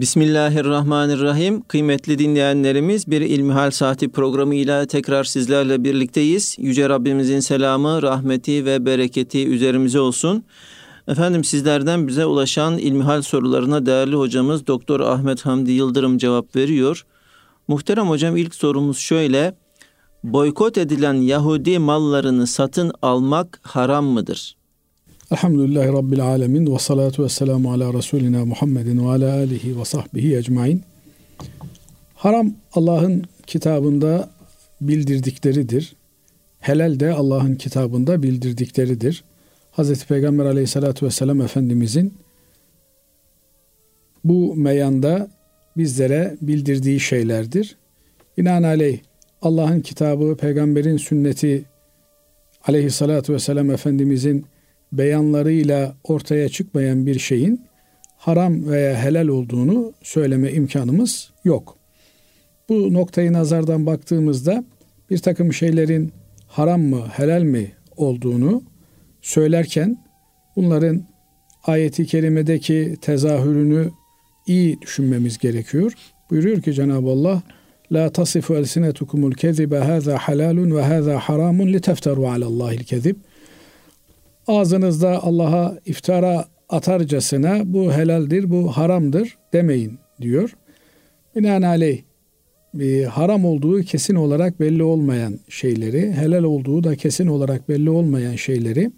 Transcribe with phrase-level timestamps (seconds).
[0.00, 1.62] Bismillahirrahmanirrahim.
[1.62, 6.56] Kıymetli dinleyenlerimiz bir İlmihal Saati programıyla tekrar sizlerle birlikteyiz.
[6.58, 10.44] Yüce Rabbimizin selamı, rahmeti ve bereketi üzerimize olsun.
[11.08, 17.06] Efendim sizlerden bize ulaşan ilmihal sorularına değerli hocamız Doktor Ahmet Hamdi Yıldırım cevap veriyor.
[17.68, 19.54] Muhterem hocam ilk sorumuz şöyle.
[20.24, 24.59] Boykot edilen Yahudi mallarını satın almak haram mıdır?
[25.32, 30.36] Elhamdülillahi Rabbil Alemin ve salatu ve selamu ala Resulina Muhammedin ve ala alihi ve sahbihi
[30.36, 30.82] ecmain.
[32.14, 34.30] Haram Allah'ın kitabında
[34.80, 35.96] bildirdikleridir.
[36.60, 39.24] Helal de Allah'ın kitabında bildirdikleridir.
[39.70, 42.14] Hazreti Peygamber aleyhissalatü vesselam Efendimizin
[44.24, 45.30] bu meyanda
[45.76, 47.76] bizlere bildirdiği şeylerdir.
[48.38, 48.98] Binaenaleyh
[49.42, 51.64] Allah'ın kitabı, peygamberin sünneti
[52.66, 54.46] aleyhissalatü vesselam Efendimizin
[54.92, 57.60] beyanlarıyla ortaya çıkmayan bir şeyin
[58.16, 61.76] haram veya helal olduğunu söyleme imkanımız yok.
[62.68, 64.64] Bu noktayı nazardan baktığımızda
[65.10, 66.12] bir takım şeylerin
[66.46, 68.62] haram mı, helal mi olduğunu
[69.22, 69.98] söylerken
[70.56, 71.06] bunların
[71.64, 73.90] ayeti kerimedeki tezahürünü
[74.46, 75.92] iyi düşünmemiz gerekiyor.
[76.30, 77.42] Buyuruyor ki Cenab-ı Allah
[77.92, 83.16] La tasifu elsinetukumul kezibe haza halalun ve haza haramun li tefteru alallahil kezib.
[84.50, 90.56] Ağzınızda Allah'a iftara atarcasına bu helaldir, bu haramdır demeyin diyor.
[91.36, 92.02] Binaenaleyh
[92.74, 98.36] bir haram olduğu kesin olarak belli olmayan şeyleri, helal olduğu da kesin olarak belli olmayan
[98.36, 98.90] şeyleri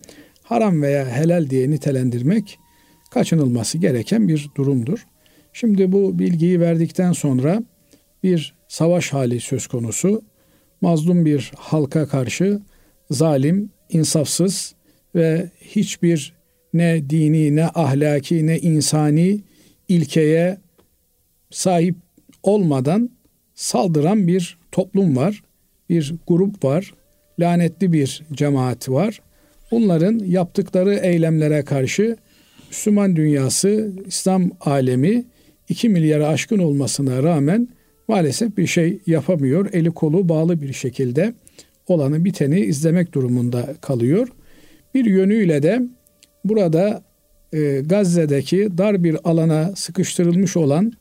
[0.42, 2.58] haram veya helal diye nitelendirmek
[3.10, 5.06] kaçınılması gereken bir durumdur.
[5.52, 7.62] Şimdi bu bilgiyi verdikten sonra
[8.22, 10.22] bir savaş hali söz konusu.
[10.80, 12.60] Mazlum bir halka karşı
[13.10, 14.74] zalim, insafsız
[15.14, 16.32] ve hiçbir
[16.74, 19.40] ne dini, ne ahlaki, ne insani
[19.88, 20.58] ilkeye
[21.50, 21.94] sahip
[22.42, 23.10] olmadan
[23.54, 25.42] saldıran bir toplum var.
[25.88, 26.94] Bir grup var.
[27.40, 29.20] Lanetli bir cemaat var.
[29.70, 32.16] Bunların yaptıkları eylemlere karşı
[32.68, 35.24] Müslüman dünyası, İslam alemi
[35.68, 37.68] 2 milyara aşkın olmasına rağmen
[38.08, 39.68] maalesef bir şey yapamıyor.
[39.72, 41.34] Eli kolu bağlı bir şekilde
[41.86, 44.28] olanı biteni izlemek durumunda kalıyor.
[44.94, 45.82] Bir yönüyle de
[46.44, 47.02] burada
[47.52, 50.92] e, Gazze'deki dar bir alana sıkıştırılmış olan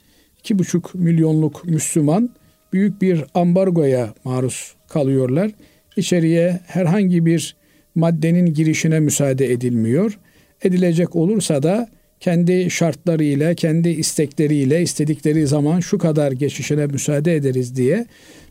[0.43, 2.29] 2,5 milyonluk Müslüman
[2.73, 5.51] büyük bir ambargoya maruz kalıyorlar.
[5.97, 7.55] İçeriye herhangi bir
[7.95, 10.19] maddenin girişine müsaade edilmiyor.
[10.63, 18.05] Edilecek olursa da kendi şartlarıyla, kendi istekleriyle istedikleri zaman şu kadar geçişine müsaade ederiz diye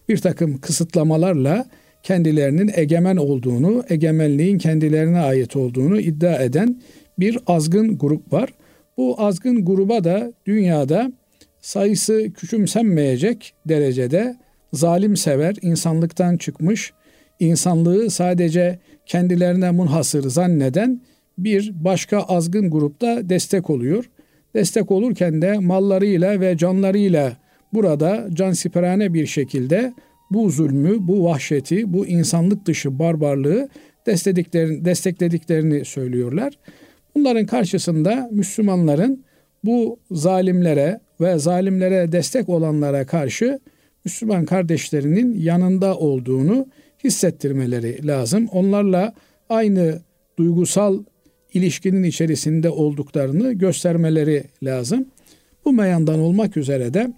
[0.08, 1.66] bir takım kısıtlamalarla
[2.02, 6.80] kendilerinin egemen olduğunu, egemenliğin kendilerine ait olduğunu iddia eden
[7.18, 8.54] bir azgın grup var.
[8.96, 11.12] Bu azgın gruba da dünyada
[11.60, 14.36] sayısı küçümsenmeyecek derecede
[14.72, 16.92] zalim sever, insanlıktan çıkmış,
[17.40, 21.00] insanlığı sadece kendilerine munhasır zanneden
[21.38, 24.10] bir başka azgın grupta destek oluyor.
[24.54, 27.36] Destek olurken de mallarıyla ve canlarıyla
[27.72, 29.92] burada cansiperane bir şekilde
[30.30, 33.68] bu zulmü, bu vahşeti, bu insanlık dışı barbarlığı
[34.06, 36.58] desteklediklerini, desteklediklerini söylüyorlar.
[37.14, 39.24] Bunların karşısında Müslümanların
[39.64, 43.60] bu zalimlere ve zalimlere destek olanlara karşı
[44.04, 46.66] Müslüman kardeşlerinin yanında olduğunu
[47.04, 48.48] hissettirmeleri lazım.
[48.52, 49.14] Onlarla
[49.48, 50.00] aynı
[50.38, 51.04] duygusal
[51.54, 55.06] ilişkinin içerisinde olduklarını göstermeleri lazım.
[55.64, 57.12] Bu meyandan olmak üzere de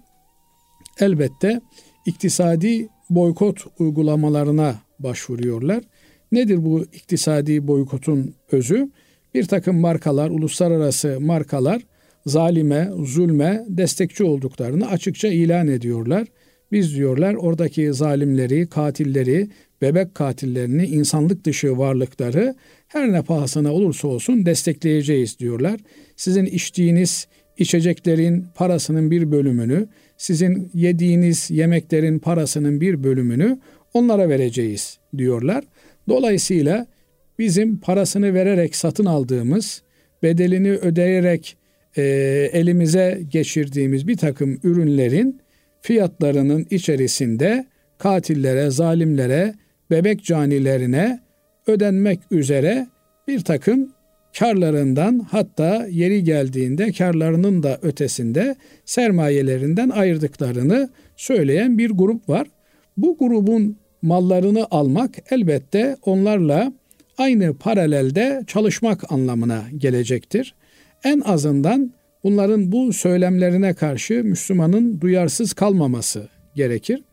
[0.99, 1.61] elbette
[2.05, 5.83] iktisadi boykot uygulamalarına başvuruyorlar.
[6.31, 8.89] Nedir bu iktisadi boykotun özü?
[9.33, 11.81] Bir takım markalar, uluslararası markalar
[12.25, 16.27] zalime, zulme destekçi olduklarını açıkça ilan ediyorlar.
[16.71, 19.49] Biz diyorlar oradaki zalimleri, katilleri,
[19.81, 22.55] bebek katillerini, insanlık dışı varlıkları
[22.87, 25.79] her ne pahasına olursa olsun destekleyeceğiz diyorlar.
[26.15, 29.87] Sizin içtiğiniz içeceklerin parasının bir bölümünü,
[30.23, 33.59] sizin yediğiniz yemeklerin parasının bir bölümünü
[33.93, 35.63] onlara vereceğiz diyorlar.
[36.09, 36.87] Dolayısıyla
[37.39, 39.81] bizim parasını vererek satın aldığımız,
[40.23, 41.57] bedelini ödeyerek
[41.97, 42.03] e,
[42.53, 45.41] elimize geçirdiğimiz bir takım ürünlerin
[45.81, 47.65] fiyatlarının içerisinde
[47.97, 49.53] katillere, zalimlere,
[49.91, 51.19] bebek canilerine
[51.67, 52.87] ödenmek üzere
[53.27, 53.93] bir takım
[54.39, 62.47] karlarından hatta yeri geldiğinde karlarının da ötesinde sermayelerinden ayırdıklarını söyleyen bir grup var.
[62.97, 66.73] Bu grubun mallarını almak elbette onlarla
[67.17, 70.55] aynı paralelde çalışmak anlamına gelecektir.
[71.03, 71.93] En azından
[72.23, 77.03] Bunların bu söylemlerine karşı Müslümanın duyarsız kalmaması gerekir.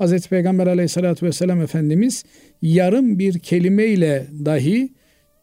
[0.00, 0.28] Hz.
[0.28, 2.24] Peygamber aleyhissalatü vesselam Efendimiz
[2.62, 4.88] yarım bir kelimeyle dahi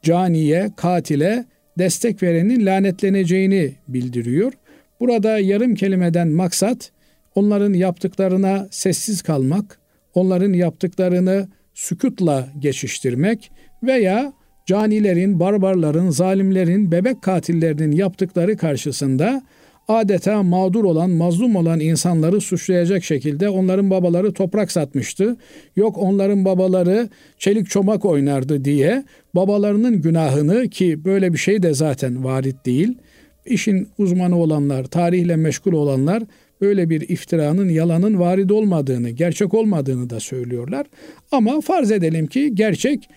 [0.03, 1.45] caniye, katile
[1.77, 4.53] destek verenin lanetleneceğini bildiriyor.
[4.99, 6.91] Burada yarım kelimeden maksat
[7.35, 9.79] onların yaptıklarına sessiz kalmak,
[10.13, 13.51] onların yaptıklarını sükutla geçiştirmek
[13.83, 14.33] veya
[14.65, 19.41] canilerin, barbarların, zalimlerin, bebek katillerinin yaptıkları karşısında
[19.87, 25.37] adeta mağdur olan, mazlum olan insanları suçlayacak şekilde onların babaları toprak satmıştı.
[25.75, 29.03] Yok onların babaları çelik çomak oynardı diye
[29.35, 32.97] babalarının günahını ki böyle bir şey de zaten varit değil.
[33.45, 36.23] İşin uzmanı olanlar, tarihle meşgul olanlar
[36.61, 40.85] böyle bir iftiranın, yalanın varid olmadığını, gerçek olmadığını da söylüyorlar.
[41.31, 43.09] Ama farz edelim ki gerçek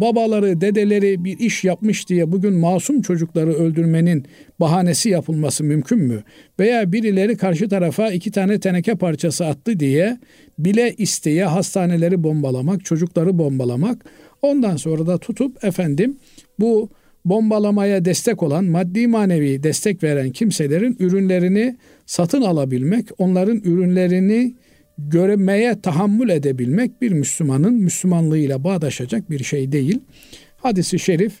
[0.00, 4.24] babaları, dedeleri bir iş yapmış diye bugün masum çocukları öldürmenin
[4.60, 6.22] bahanesi yapılması mümkün mü?
[6.58, 10.18] Veya birileri karşı tarafa iki tane teneke parçası attı diye
[10.58, 14.04] bile isteye hastaneleri bombalamak, çocukları bombalamak,
[14.42, 16.16] ondan sonra da tutup efendim
[16.58, 16.90] bu
[17.24, 21.76] bombalamaya destek olan, maddi manevi destek veren kimselerin ürünlerini
[22.06, 24.54] satın alabilmek, onların ürünlerini
[24.98, 30.00] görmeye tahammül edebilmek bir Müslümanın Müslümanlığıyla bağdaşacak bir şey değil.
[30.56, 31.32] Hadisi şerif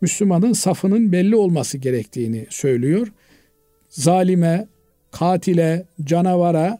[0.00, 3.12] Müslümanın safının belli olması gerektiğini söylüyor.
[3.88, 4.66] Zalime,
[5.10, 6.78] katile, canavara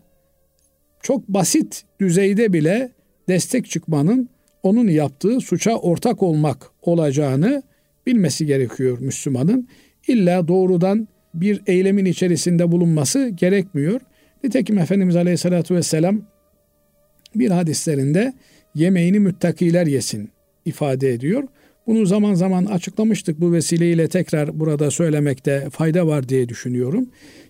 [1.03, 2.91] çok basit düzeyde bile
[3.29, 4.29] destek çıkmanın
[4.63, 7.63] onun yaptığı suça ortak olmak olacağını
[8.07, 9.69] bilmesi gerekiyor Müslümanın.
[10.09, 14.01] İlla doğrudan bir eylemin içerisinde bulunması gerekmiyor.
[14.47, 16.23] Nitekim Efendimiz Aleyhisselatü Vesselam
[17.35, 18.33] bir hadislerinde
[18.75, 20.31] yemeğini müttakiler yesin
[20.65, 21.43] ifade ediyor.
[21.87, 27.09] Bunu zaman zaman açıklamıştık bu vesileyle tekrar burada söylemekte fayda var diye düşünüyorum.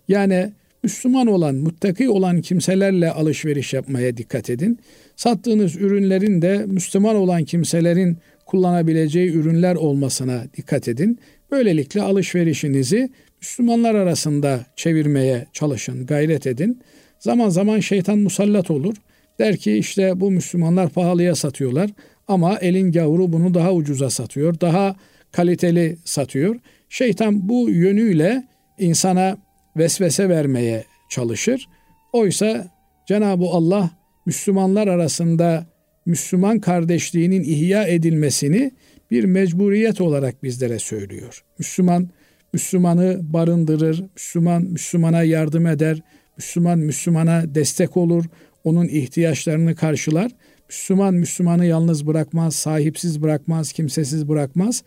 [0.09, 0.53] Yani
[0.83, 4.79] Müslüman olan, muttaki olan kimselerle alışveriş yapmaya dikkat edin.
[5.17, 11.19] Sattığınız ürünlerin de Müslüman olan kimselerin kullanabileceği ürünler olmasına dikkat edin.
[11.51, 13.11] Böylelikle alışverişinizi
[13.41, 16.83] Müslümanlar arasında çevirmeye çalışın, gayret edin.
[17.19, 18.95] Zaman zaman şeytan musallat olur.
[19.39, 21.91] Der ki işte bu Müslümanlar pahalıya satıyorlar
[22.29, 24.97] ama elin gavuru bunu daha ucuza satıyor, daha
[25.33, 26.57] kaliteli satıyor.
[26.89, 28.45] Şeytan bu yönüyle
[28.79, 29.39] insana
[29.77, 31.69] vesvese vermeye çalışır.
[32.13, 32.71] Oysa
[33.07, 33.91] Cenab-ı Allah
[34.27, 35.67] Müslümanlar arasında
[36.07, 38.71] Müslüman kardeşliğinin ihya edilmesini
[39.11, 41.45] bir mecburiyet olarak bizlere söylüyor.
[41.59, 42.09] Müslüman
[42.57, 46.03] Müslümanı barındırır, Müslüman Müslümana yardım eder,
[46.37, 48.25] Müslüman Müslümana destek olur,
[48.65, 50.31] onun ihtiyaçlarını karşılar.
[50.69, 54.83] Müslüman Müslümanı yalnız bırakmaz, sahipsiz bırakmaz, kimsesiz bırakmaz.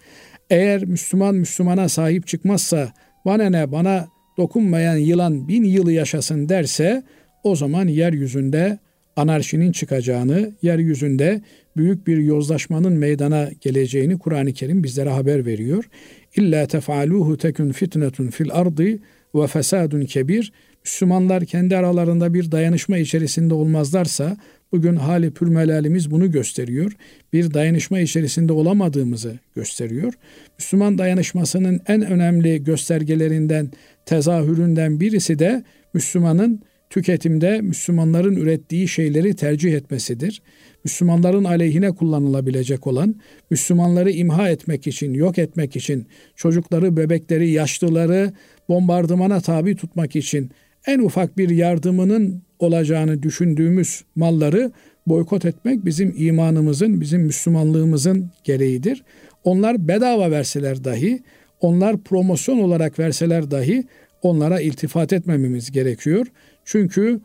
[0.49, 2.93] Eğer Müslüman Müslümana sahip çıkmazsa
[3.25, 4.07] bana ne bana
[4.37, 7.03] dokunmayan yılan bin yılı yaşasın derse
[7.43, 8.79] o zaman yeryüzünde
[9.15, 11.41] anarşinin çıkacağını, yeryüzünde
[11.77, 15.89] büyük bir yozlaşmanın meydana geleceğini Kur'an-ı Kerim bizlere haber veriyor.
[16.35, 18.99] İlla tefaluhu tekun fitnetun fil ardı
[19.35, 20.51] ve fesadun kebir.
[20.85, 24.37] Müslümanlar kendi aralarında bir dayanışma içerisinde olmazlarsa
[24.71, 26.91] bugün hali pürmelalimiz bunu gösteriyor.
[27.33, 30.13] Bir dayanışma içerisinde olamadığımızı gösteriyor.
[30.59, 33.71] Müslüman dayanışmasının en önemli göstergelerinden,
[34.05, 40.41] tezahüründen birisi de Müslümanın tüketimde Müslümanların ürettiği şeyleri tercih etmesidir.
[40.89, 43.15] Müslümanların aleyhine kullanılabilecek olan,
[43.49, 48.33] Müslümanları imha etmek için, yok etmek için, çocukları, bebekleri, yaşlıları
[48.69, 50.51] bombardımana tabi tutmak için
[50.87, 54.71] en ufak bir yardımının olacağını düşündüğümüz malları
[55.07, 59.03] boykot etmek bizim imanımızın, bizim Müslümanlığımızın gereğidir.
[59.43, 61.19] Onlar bedava verseler dahi,
[61.61, 63.83] onlar promosyon olarak verseler dahi
[64.21, 66.27] onlara iltifat etmememiz gerekiyor.
[66.65, 67.19] Çünkü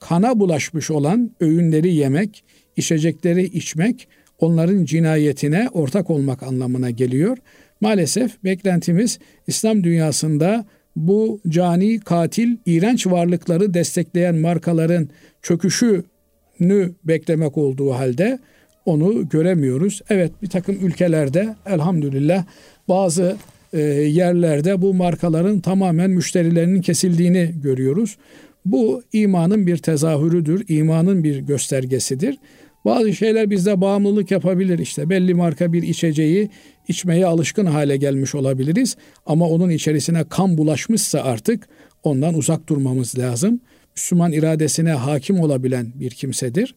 [0.00, 2.44] kana bulaşmış olan öğünleri yemek,
[2.76, 7.38] içecekleri içmek onların cinayetine ortak olmak anlamına geliyor.
[7.80, 10.66] Maalesef beklentimiz İslam dünyasında
[10.96, 15.08] bu cani, katil, iğrenç varlıkları destekleyen markaların
[15.42, 18.38] çöküşünü beklemek olduğu halde
[18.86, 20.00] onu göremiyoruz.
[20.10, 22.44] Evet bir takım ülkelerde elhamdülillah
[22.88, 23.36] bazı
[23.72, 28.16] e, yerlerde bu markaların tamamen müşterilerinin kesildiğini görüyoruz.
[28.64, 32.38] Bu imanın bir tezahürüdür, imanın bir göstergesidir.
[32.86, 34.78] Bazı şeyler bizde bağımlılık yapabilir.
[34.78, 36.50] İşte belli marka bir içeceği
[36.88, 38.96] içmeye alışkın hale gelmiş olabiliriz.
[39.26, 41.68] Ama onun içerisine kan bulaşmışsa artık
[42.02, 43.60] ondan uzak durmamız lazım.
[43.96, 46.74] Müslüman iradesine hakim olabilen bir kimsedir.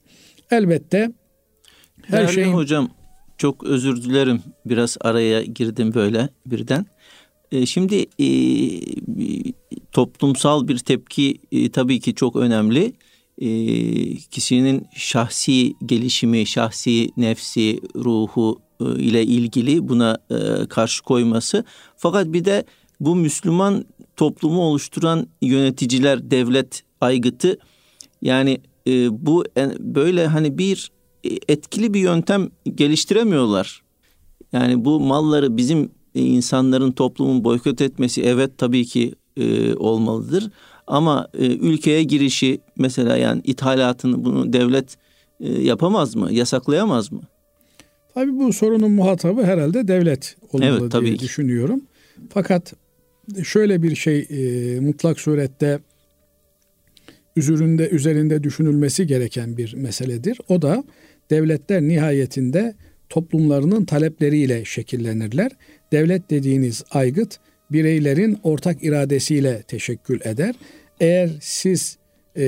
[0.51, 1.11] Elbette
[2.01, 2.91] her şey hocam
[3.37, 4.41] çok özür dilerim.
[4.65, 6.85] Biraz araya girdim böyle birden.
[7.51, 8.27] E, şimdi e,
[9.91, 12.93] toplumsal bir tepki e, tabii ki çok önemli.
[13.39, 13.49] E,
[14.15, 21.63] kişinin şahsi gelişimi, şahsi nefsi, ruhu e, ile ilgili buna e, karşı koyması.
[21.97, 22.65] Fakat bir de
[22.99, 27.57] bu Müslüman toplumu oluşturan yöneticiler, devlet aygıtı
[28.21, 29.45] yani e, bu
[29.79, 30.91] böyle hani bir
[31.47, 33.81] etkili bir yöntem geliştiremiyorlar.
[34.53, 39.13] Yani bu malları bizim insanların toplumun boykot etmesi evet tabii ki
[39.77, 40.51] olmalıdır.
[40.89, 44.97] Ama e, ülkeye girişi mesela yani ithalatını bunu devlet
[45.39, 46.33] e, yapamaz mı?
[46.33, 47.21] Yasaklayamaz mı?
[48.13, 51.23] Tabii bu sorunun muhatabı herhalde devlet olmalı evet, tabii diye ki.
[51.23, 51.81] düşünüyorum.
[52.29, 52.73] Fakat
[53.43, 55.79] şöyle bir şey e, mutlak surette
[57.35, 60.39] üzerinde üzerinde düşünülmesi gereken bir meseledir.
[60.49, 60.83] O da
[61.29, 62.75] devletler nihayetinde
[63.09, 65.51] toplumlarının talepleriyle şekillenirler.
[65.91, 67.39] Devlet dediğiniz aygıt
[67.71, 70.55] bireylerin ortak iradesiyle teşekkül eder.
[70.99, 71.97] Eğer siz
[72.37, 72.43] e,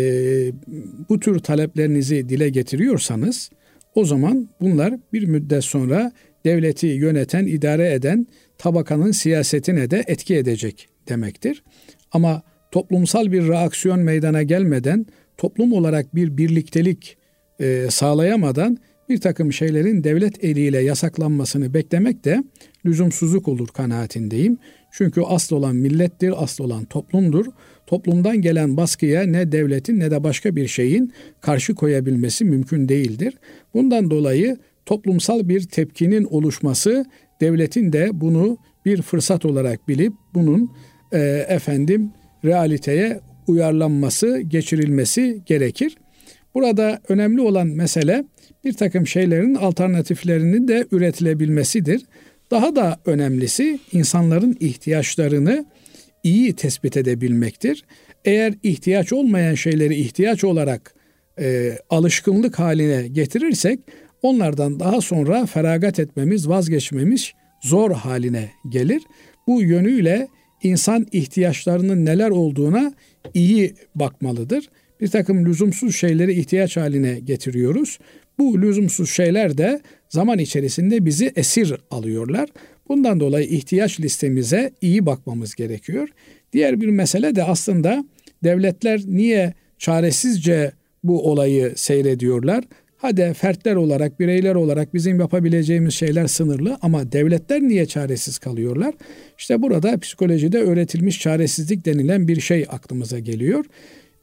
[1.10, 3.50] bu tür taleplerinizi dile getiriyorsanız
[3.96, 6.12] o zaman bunlar bir müddet sonra
[6.46, 8.28] devleti yöneten, idare eden
[8.58, 11.64] tabakanın siyasetine de etki edecek demektir.
[12.12, 12.42] Ama
[12.72, 15.06] toplumsal bir reaksiyon meydana gelmeden,
[15.38, 17.18] toplum olarak bir birliktelik
[17.60, 18.78] e, sağlayamadan
[19.12, 22.44] bir takım şeylerin devlet eliyle yasaklanmasını beklemek de
[22.86, 24.58] lüzumsuzluk olur kanaatindeyim.
[24.92, 27.46] Çünkü asıl olan millettir, asıl olan toplumdur.
[27.88, 33.38] Toplumdan gelen baskıya ne devletin ne de başka bir şeyin karşı koyabilmesi mümkün değildir.
[33.74, 37.06] Bundan dolayı toplumsal bir tepkinin oluşması
[37.42, 40.72] devletin de bunu bir fırsat olarak bilip bunun
[41.12, 42.12] e, efendim
[42.46, 45.98] realiteye uyarlanması, geçirilmesi gerekir.
[46.54, 48.24] Burada önemli olan mesele
[48.64, 52.02] bir takım şeylerin alternatiflerinin de üretilebilmesidir.
[52.52, 55.66] Daha da önemlisi insanların ihtiyaçlarını
[56.24, 57.84] iyi tespit edebilmektir.
[58.26, 60.96] Eğer ihtiyaç olmayan şeyleri ihtiyaç olarak
[61.40, 63.80] e, alışkınlık haline getirirsek
[64.22, 67.32] onlardan daha sonra feragat etmemiz, vazgeçmemiz
[67.62, 69.02] zor haline gelir.
[69.48, 70.28] Bu yönüyle
[70.64, 72.94] insan ihtiyaçlarının neler olduğuna
[73.34, 74.70] iyi bakmalıdır.
[75.02, 78.00] Bir takım lüzumsuz şeyleri ihtiyaç haline getiriyoruz.
[78.40, 82.50] Bu lüzumsuz şeyler de zaman içerisinde bizi esir alıyorlar.
[82.90, 86.10] Bundan dolayı ihtiyaç listemize iyi bakmamız gerekiyor.
[86.54, 88.06] Diğer bir mesele de aslında
[88.44, 90.72] devletler niye çaresizce
[91.04, 92.64] bu olayı seyrediyorlar?
[92.98, 98.94] Hadi fertler olarak, bireyler olarak bizim yapabileceğimiz şeyler sınırlı ama devletler niye çaresiz kalıyorlar?
[99.38, 103.66] İşte burada psikolojide öğretilmiş çaresizlik denilen bir şey aklımıza geliyor.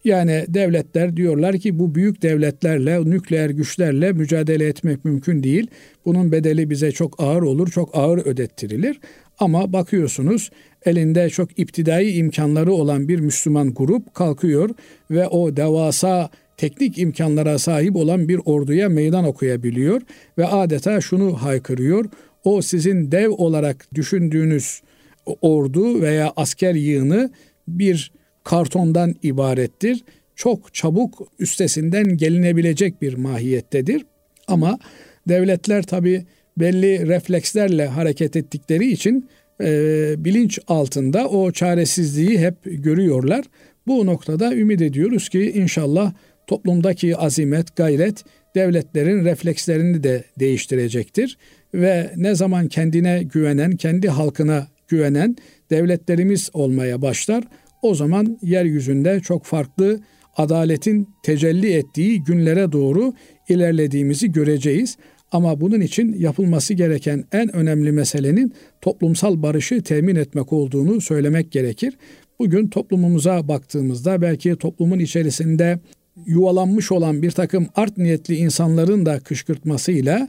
[0.08, 5.66] Yani devletler diyorlar ki bu büyük devletlerle, nükleer güçlerle mücadele etmek mümkün değil.
[6.04, 9.00] Bunun bedeli bize çok ağır olur, çok ağır ödettirilir.
[9.38, 10.50] Ama bakıyorsunuz
[10.84, 14.70] elinde çok iptidai imkanları olan bir Müslüman grup kalkıyor
[15.10, 20.02] ve o devasa teknik imkanlara sahip olan bir orduya meydan okuyabiliyor
[20.38, 22.04] ve adeta şunu haykırıyor.
[22.44, 24.82] O sizin dev olarak düşündüğünüz
[25.40, 27.30] ordu veya asker yığını
[27.68, 28.17] bir
[28.48, 30.04] kartondan ibarettir.
[30.36, 34.06] Çok çabuk üstesinden gelinebilecek bir mahiyettedir.
[34.46, 34.78] Ama
[35.28, 36.24] devletler tabi
[36.56, 39.28] belli reflekslerle hareket ettikleri için
[39.60, 43.44] e, bilinç altında o çaresizliği hep görüyorlar.
[43.86, 46.12] Bu noktada ümit ediyoruz ki inşallah
[46.46, 48.24] toplumdaki azimet, gayret
[48.54, 51.38] devletlerin reflekslerini de değiştirecektir
[51.74, 55.36] ve ne zaman kendine güvenen, kendi halkına güvenen
[55.70, 57.44] devletlerimiz olmaya başlar.
[57.82, 60.00] O zaman yeryüzünde çok farklı
[60.36, 63.12] adaletin tecelli ettiği günlere doğru
[63.48, 64.96] ilerlediğimizi göreceğiz.
[65.32, 71.94] Ama bunun için yapılması gereken en önemli meselenin toplumsal barışı temin etmek olduğunu söylemek gerekir.
[72.38, 75.78] Bugün toplumumuza baktığımızda belki toplumun içerisinde
[76.26, 80.28] yuvalanmış olan bir takım art niyetli insanların da kışkırtmasıyla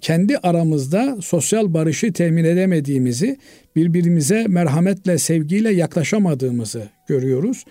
[0.00, 3.36] kendi aramızda sosyal barışı temin edemediğimizi,
[3.76, 7.64] birbirimize merhametle, sevgiyle yaklaşamadığımızı görüyoruz.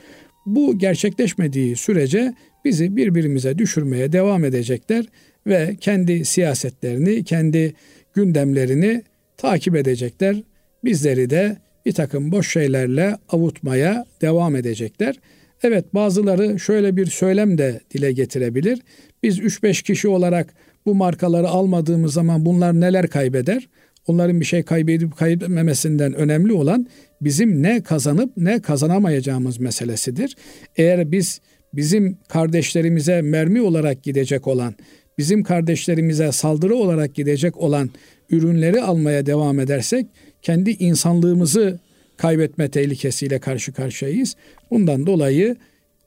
[0.45, 2.33] Bu gerçekleşmediği sürece
[2.65, 5.05] bizi birbirimize düşürmeye devam edecekler
[5.47, 7.73] ve kendi siyasetlerini, kendi
[8.13, 9.03] gündemlerini
[9.37, 10.43] takip edecekler.
[10.83, 15.15] Bizleri de bir takım boş şeylerle avutmaya devam edecekler.
[15.63, 18.79] Evet bazıları şöyle bir söylem de dile getirebilir.
[19.23, 20.53] Biz 3-5 kişi olarak
[20.85, 23.69] bu markaları almadığımız zaman bunlar neler kaybeder?
[24.07, 26.87] Onların bir şey kaybedip kaybetmemesinden önemli olan
[27.21, 30.35] bizim ne kazanıp ne kazanamayacağımız meselesidir.
[30.75, 31.41] Eğer biz
[31.73, 34.75] bizim kardeşlerimize mermi olarak gidecek olan,
[35.17, 37.89] bizim kardeşlerimize saldırı olarak gidecek olan
[38.29, 40.07] ürünleri almaya devam edersek
[40.41, 41.79] kendi insanlığımızı
[42.17, 44.35] kaybetme tehlikesiyle karşı karşıyayız.
[44.71, 45.55] Bundan dolayı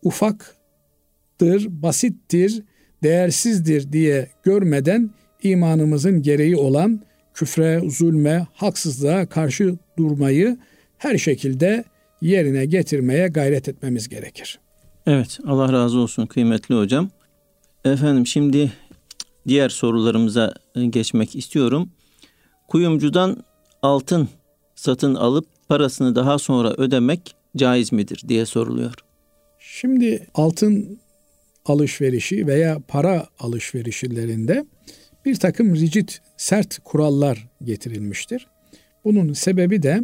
[0.02, 2.62] ufaktır, basittir,
[3.03, 5.11] değersizdir diye görmeden
[5.43, 7.00] imanımızın gereği olan
[7.35, 10.59] küfre, zulme, haksızlığa karşı durmayı
[10.99, 11.85] her şekilde
[12.21, 14.59] yerine getirmeye gayret etmemiz gerekir.
[15.07, 17.11] Evet, Allah razı olsun kıymetli hocam.
[17.85, 18.73] Efendim şimdi
[19.49, 20.55] diğer sorularımıza
[20.91, 21.91] geçmek istiyorum.
[22.69, 23.45] Kuyumcudan
[23.83, 24.29] altın
[24.75, 28.95] satın alıp parasını daha sonra ödemek caiz midir diye soruluyor.
[29.59, 30.99] Şimdi altın
[31.67, 34.65] alışverişi veya para alışverişlerinde
[35.25, 38.47] bir takım rigid, sert kurallar getirilmiştir.
[39.05, 40.01] Bunun sebebi de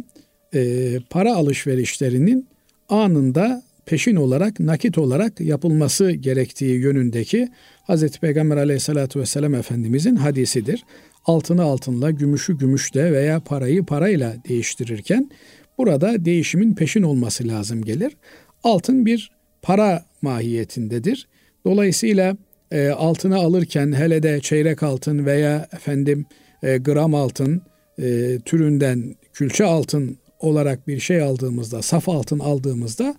[0.53, 2.47] e, para alışverişlerinin
[2.89, 7.49] anında peşin olarak, nakit olarak yapılması gerektiği yönündeki
[7.89, 8.17] Hz.
[8.17, 10.83] Peygamber aleyhissalatü vesselam Efendimizin hadisidir.
[11.25, 15.29] Altını altınla, gümüşü gümüşle veya parayı parayla değiştirirken
[15.77, 18.17] burada değişimin peşin olması lazım gelir.
[18.63, 21.27] Altın bir para mahiyetindedir.
[21.65, 22.37] Dolayısıyla
[22.71, 26.25] e, altını alırken hele de çeyrek altın veya efendim
[26.63, 27.61] e, gram altın
[27.99, 33.15] e, türünden külçe altın olarak bir şey aldığımızda, saf altın aldığımızda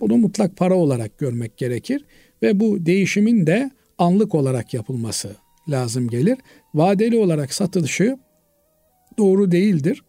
[0.00, 2.04] bunu mutlak para olarak görmek gerekir
[2.42, 5.36] ve bu değişimin de anlık olarak yapılması
[5.68, 6.38] lazım gelir.
[6.74, 8.18] Vadeli olarak satılışı
[9.18, 10.02] doğru değildir.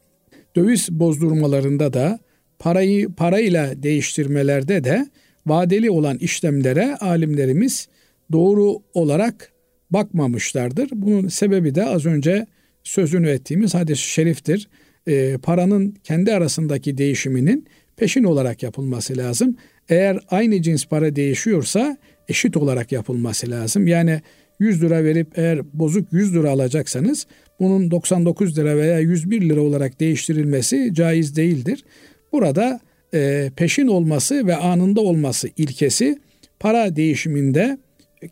[0.55, 2.19] Döviz bozdurmalarında da
[2.59, 5.07] parayı parayla değiştirmelerde de
[5.45, 7.87] vadeli olan işlemlere alimlerimiz
[8.31, 9.51] doğru olarak
[9.91, 10.89] bakmamışlardır.
[10.93, 12.45] Bunun sebebi de az önce
[12.83, 14.69] sözünü ettiğimiz hadis-i şeriftir.
[15.07, 17.67] E, paranın kendi arasındaki değişiminin
[17.97, 19.55] peşin olarak yapılması lazım.
[19.89, 23.87] Eğer aynı cins para değişiyorsa eşit olarak yapılması lazım.
[23.87, 24.21] Yani
[24.59, 27.27] 100 lira verip eğer bozuk 100 lira alacaksanız
[27.59, 31.83] bunun 99 lira veya 101 lira olarak değiştirilmesi caiz değildir.
[32.31, 32.79] Burada
[33.13, 36.19] e, peşin olması ve anında olması ilkesi
[36.59, 37.77] para değişiminde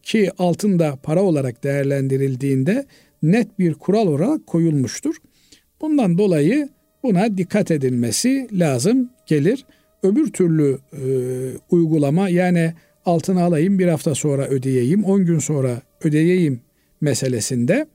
[0.03, 2.86] ki altında para olarak değerlendirildiğinde
[3.23, 5.15] net bir kural olarak koyulmuştur.
[5.82, 6.69] Bundan dolayı
[7.04, 9.65] buna dikkat edilmesi lazım gelir.
[10.04, 11.04] Öbür türlü e,
[11.69, 12.73] uygulama yani
[13.06, 16.62] altını alayım bir hafta sonra ödeyeyim, 10 gün sonra ödeyeyim
[17.02, 17.88] meselesinde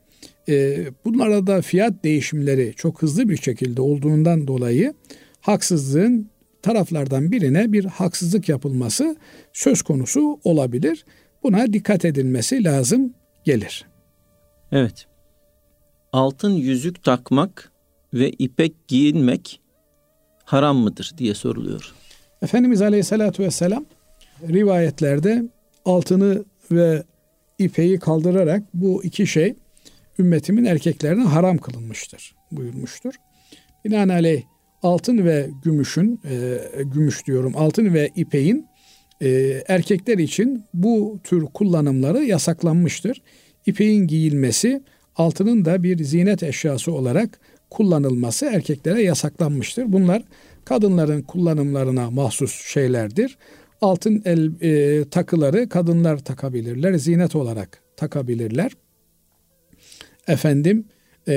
[0.49, 4.93] e, bunlarda da fiyat değişimleri çok hızlı bir şekilde olduğundan dolayı
[5.41, 6.29] haksızlığın
[6.63, 9.15] taraflardan birine bir haksızlık yapılması
[9.53, 11.05] söz konusu olabilir.
[11.43, 13.85] Buna dikkat edilmesi lazım gelir.
[14.71, 15.05] Evet.
[16.13, 17.71] Altın yüzük takmak
[18.13, 19.61] ve ipek giyinmek
[20.45, 21.93] haram mıdır diye soruluyor.
[22.41, 23.85] Efendimiz Aleyhisselatü Vesselam
[24.41, 25.43] rivayetlerde
[25.85, 27.03] altını ve
[27.59, 29.55] ipeyi kaldırarak bu iki şey
[30.19, 33.13] ümmetimin erkeklerine haram kılınmıştır buyurmuştur.
[33.85, 34.43] Binaenaleyh
[34.83, 38.67] altın ve gümüşün, e, gümüş diyorum, altın ve ipeğin
[39.21, 39.29] e,
[39.67, 43.21] erkekler için bu tür kullanımları yasaklanmıştır.
[43.65, 44.83] İpeğin giyilmesi,
[45.15, 49.93] altının da bir zinet eşyası olarak kullanılması erkeklere yasaklanmıştır.
[49.93, 50.23] Bunlar
[50.65, 53.37] kadınların kullanımlarına mahsus şeylerdir.
[53.81, 58.71] Altın el e, takıları kadınlar takabilirler, zinet olarak takabilirler.
[60.27, 60.85] Efendim,
[61.27, 61.35] e,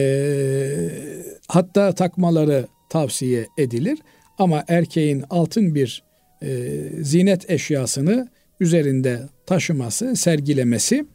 [1.48, 3.98] hatta takmaları tavsiye edilir.
[4.38, 6.02] Ama erkeğin altın bir
[6.42, 8.28] e, zinet eşyasını
[8.60, 11.06] üzerinde taşıması, sergilemesi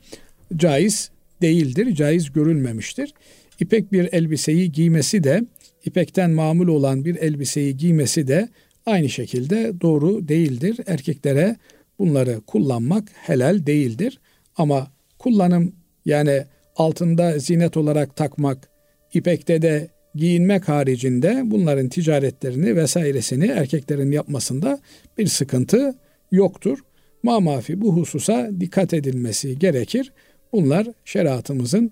[0.56, 3.14] caiz değildir, caiz görülmemiştir.
[3.60, 5.42] İpek bir elbiseyi giymesi de,
[5.86, 8.50] ipekten mamul olan bir elbiseyi giymesi de
[8.86, 10.78] aynı şekilde doğru değildir.
[10.88, 11.56] Erkeklere
[12.00, 14.20] bunları kullanmak helal değildir.
[14.58, 14.88] Ama
[15.20, 18.70] kullanım yani altında zinet olarak takmak,
[19.14, 24.80] ipekte de giyinmek haricinde bunların ticaretlerini vesairesini erkeklerin yapmasında
[25.18, 25.96] bir sıkıntı
[26.32, 26.80] yoktur.
[27.24, 30.14] Mamafi bu hususa dikkat edilmesi gerekir.
[30.54, 31.92] Bunlar şeriatımızın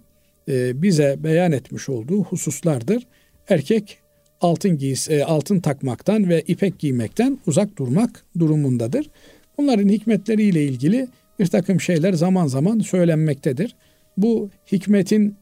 [0.50, 3.08] e, bize beyan etmiş olduğu hususlardır.
[3.50, 3.98] Erkek
[4.42, 9.10] altın giys e, altın takmaktan ve ipek giymekten uzak durmak durumundadır.
[9.58, 11.08] Bunların hikmetleriyle ilgili
[11.40, 13.76] bir takım şeyler zaman zaman söylenmektedir.
[14.18, 15.36] Bu hikmetin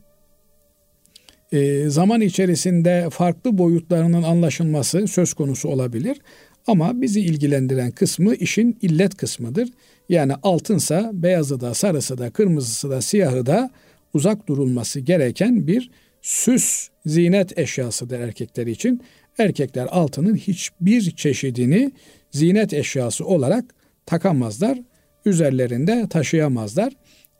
[1.52, 6.22] e, zaman içerisinde farklı boyutlarının anlaşılması söz konusu olabilir.
[6.68, 9.70] Ama bizi ilgilendiren kısmı işin illet kısmıdır.
[10.10, 13.70] Yani altınsa beyazı da sarısı da kırmızısı da siyahı da
[14.14, 19.02] uzak durulması gereken bir süs zinet eşyasıdır erkekler için.
[19.38, 21.92] Erkekler altının hiçbir çeşidini
[22.32, 23.66] zinet eşyası olarak
[24.06, 24.80] takamazlar.
[25.26, 26.94] Üzerlerinde taşıyamazlar.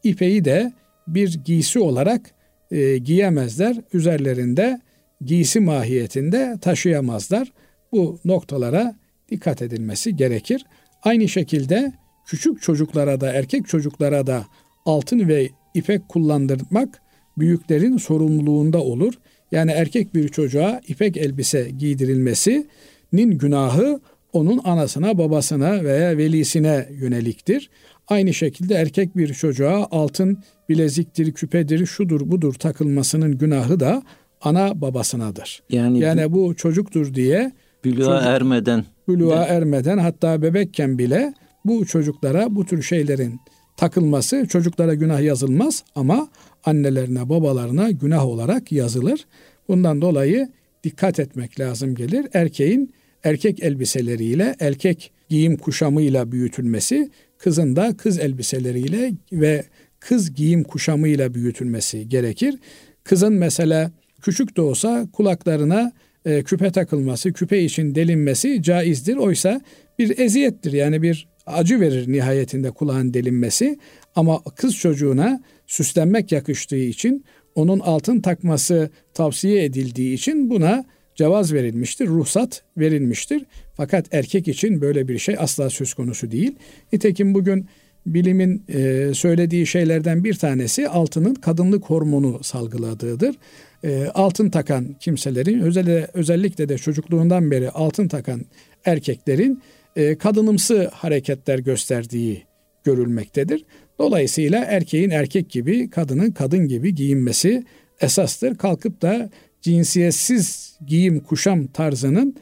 [0.04, 0.74] İpeyi de
[1.08, 2.37] bir giysi olarak
[2.72, 3.78] e, giyemezler.
[3.94, 4.82] Üzerlerinde
[5.26, 7.52] giysi mahiyetinde taşıyamazlar.
[7.92, 8.96] Bu noktalara
[9.32, 10.66] dikkat edilmesi gerekir.
[11.04, 11.94] Aynı şekilde
[12.26, 14.46] küçük çocuklara da erkek çocuklara da
[14.86, 17.02] altın ve ipek kullandırmak
[17.38, 19.14] büyüklerin sorumluluğunda olur.
[19.52, 24.00] Yani erkek bir çocuğa ipek elbise giydirilmesinin günahı
[24.34, 27.70] onun anasına, babasına veya velisine yöneliktir.
[28.08, 34.04] Aynı şekilde erkek bir çocuğa altın bileziktir, küpedir, şudur budur takılmasının günahı da
[34.42, 35.64] ana babasınadır.
[35.70, 37.52] Yani, yani bu çocuktur diye
[37.86, 41.34] buluğa ermeden buluğa ermeden hatta bebekken bile
[41.66, 43.40] bu çocuklara bu tür şeylerin
[43.78, 46.28] takılması çocuklara günah yazılmaz ama
[46.66, 49.26] annelerine babalarına günah olarak yazılır.
[49.68, 50.50] Bundan dolayı
[50.84, 52.28] dikkat etmek lazım gelir.
[52.34, 52.94] Erkeğin
[53.24, 59.64] erkek elbiseleriyle, erkek giyim kuşamıyla büyütülmesi, kızın da kız elbiseleriyle ve
[60.00, 62.56] kız giyim kuşamıyla büyütülmesi gerekir.
[63.04, 65.92] Kızın mesela küçük de olsa kulaklarına
[66.26, 69.16] e, küpe takılması, küpe için delinmesi caizdir.
[69.16, 69.62] Oysa
[70.00, 73.80] bir eziyettir yani bir acı verir nihayetinde kulağın delinmesi.
[74.16, 80.86] Ama kız çocuğuna süslenmek yakıştığı için onun altın takması tavsiye edildiği için buna
[81.18, 83.46] cevaz verilmiştir, ruhsat verilmiştir.
[83.78, 86.56] Fakat erkek için böyle bir şey asla söz konusu değil.
[86.94, 87.68] Nitekim bugün
[88.06, 93.36] bilimin e, söylediği şeylerden bir tanesi altının kadınlık hormonu salgıladığıdır.
[93.84, 98.42] E, altın takan kimselerin özellikle, özellikle de çocukluğundan beri altın takan
[98.86, 99.62] erkeklerin
[99.96, 102.44] e, kadınımsı hareketler gösterdiği
[102.84, 103.66] görülmektedir.
[104.00, 107.64] Dolayısıyla erkeğin erkek gibi, kadının kadın gibi giyinmesi
[108.02, 108.56] esastır.
[108.56, 109.30] Kalkıp da
[109.68, 112.36] cinsiyetsiz giyim kuşam tarzının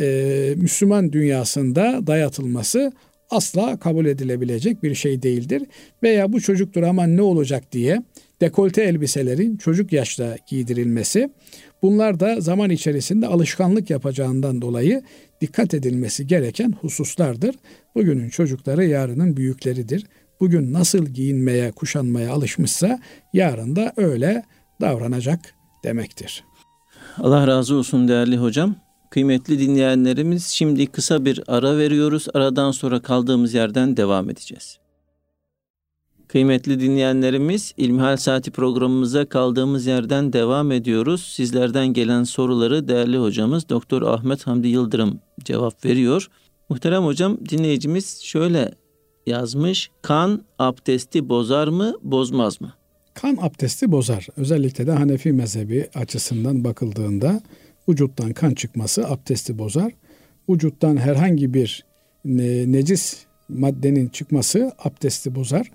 [0.00, 2.92] e, Müslüman dünyasında dayatılması
[3.30, 5.62] asla kabul edilebilecek bir şey değildir.
[6.02, 8.02] Veya bu çocuktur aman ne olacak diye
[8.40, 11.30] dekolte elbiselerin çocuk yaşta giydirilmesi
[11.82, 15.02] bunlar da zaman içerisinde alışkanlık yapacağından dolayı
[15.40, 17.54] dikkat edilmesi gereken hususlardır.
[17.94, 20.06] Bugünün çocukları yarının büyükleridir.
[20.40, 23.00] Bugün nasıl giyinmeye, kuşanmaya alışmışsa
[23.32, 24.42] yarın da öyle
[24.80, 26.44] davranacak demektir.
[27.18, 28.74] Allah razı olsun değerli hocam.
[29.10, 32.26] Kıymetli dinleyenlerimiz şimdi kısa bir ara veriyoruz.
[32.34, 34.78] Aradan sonra kaldığımız yerden devam edeceğiz.
[36.28, 41.22] Kıymetli dinleyenlerimiz İlmihal Saati programımıza kaldığımız yerden devam ediyoruz.
[41.22, 46.28] Sizlerden gelen soruları değerli hocamız Doktor Ahmet Hamdi Yıldırım cevap veriyor.
[46.68, 48.74] Muhterem hocam dinleyicimiz şöyle
[49.26, 49.90] yazmış.
[50.02, 52.72] Kan abdesti bozar mı bozmaz mı?
[53.14, 54.26] Kan abdesti bozar.
[54.36, 57.40] Özellikle de Hanefi mezhebi açısından bakıldığında
[57.88, 59.92] vücuttan kan çıkması abdesti bozar.
[60.48, 61.84] Vücuttan herhangi bir
[62.24, 65.70] necis maddenin çıkması abdesti bozar.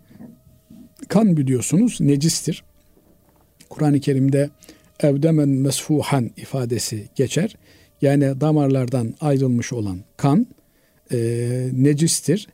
[1.08, 2.64] Kan biliyorsunuz necistir.
[3.70, 4.50] Kur'an-ı Kerim'de
[5.00, 7.56] evdemen mesfuhan ifadesi geçer.
[8.02, 10.48] Yani damarlardan ayrılmış olan kan
[11.12, 11.18] e,
[11.74, 12.48] necistir.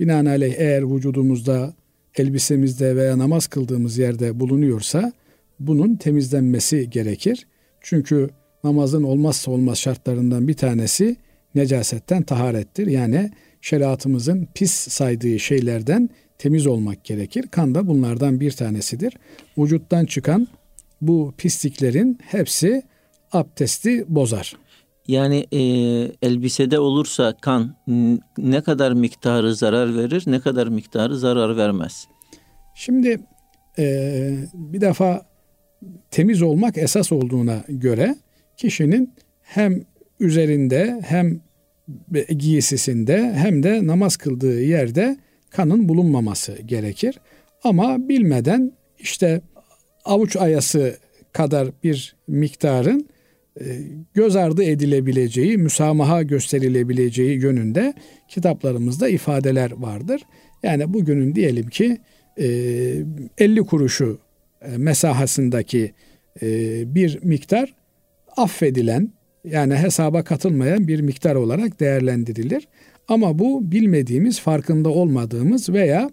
[0.00, 1.74] Binaenaleyh eğer vücudumuzda,
[2.16, 5.12] elbisemizde veya namaz kıldığımız yerde bulunuyorsa
[5.60, 7.46] bunun temizlenmesi gerekir.
[7.80, 8.30] Çünkü
[8.64, 11.16] namazın olmazsa olmaz şartlarından bir tanesi
[11.54, 12.86] necasetten taharettir.
[12.86, 17.46] Yani şeriatımızın pis saydığı şeylerden temiz olmak gerekir.
[17.50, 19.16] Kan da bunlardan bir tanesidir.
[19.58, 20.48] Vücuttan çıkan
[21.00, 22.82] bu pisliklerin hepsi
[23.32, 24.56] abdesti bozar.
[25.08, 25.60] Yani e,
[26.22, 27.76] elbisede olursa kan
[28.38, 32.08] ne kadar miktarı zarar verir, ne kadar miktarı zarar vermez?
[32.74, 33.20] Şimdi
[33.78, 35.26] e, bir defa
[36.10, 38.16] temiz olmak esas olduğuna göre
[38.56, 39.82] kişinin hem
[40.20, 41.40] üzerinde hem
[42.38, 45.16] giysisinde hem de namaz kıldığı yerde
[45.50, 47.20] kanın bulunmaması gerekir.
[47.64, 49.40] Ama bilmeden işte
[50.04, 50.96] avuç ayası
[51.32, 53.08] kadar bir miktarın
[54.14, 57.94] göz ardı edilebileceği, müsamaha gösterilebileceği yönünde
[58.28, 60.22] kitaplarımızda ifadeler vardır.
[60.62, 61.98] Yani bugünün diyelim ki
[62.36, 64.18] 50 e, kuruşu
[64.62, 65.92] e, mesahasındaki
[66.86, 67.74] bir miktar
[68.36, 69.12] affedilen
[69.44, 72.68] yani hesaba katılmayan bir miktar olarak değerlendirilir.
[73.08, 76.10] Ama bu bilmediğimiz, farkında olmadığımız veya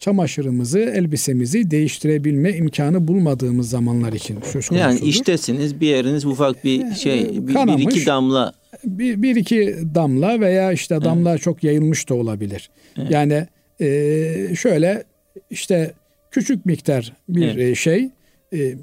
[0.00, 4.76] çamaşırımızı, elbisemizi değiştirebilme imkanı bulmadığımız zamanlar için söz konusudur.
[4.76, 8.52] Yani iştesiniz bir yeriniz ufak bir şey, bir, Kanamış, bir iki damla.
[8.84, 11.40] Bir, bir iki damla veya işte damla evet.
[11.40, 12.70] çok yayılmış da olabilir.
[12.98, 13.10] Evet.
[13.10, 13.46] Yani
[13.80, 15.04] e, şöyle
[15.50, 15.92] işte
[16.30, 17.58] küçük miktar bir evet.
[17.58, 18.08] E, şey
[18.52, 18.74] e,